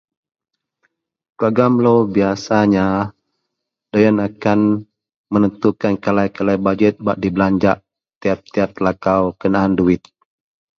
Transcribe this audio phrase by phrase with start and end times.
[1.37, 2.87] Keluarga melo biasanya
[3.93, 4.59] doyen akan
[5.33, 7.77] menentukan kalai-kalai budget bak dibelanjak
[8.21, 10.01] tiap-tiap lakau kenaan duwit.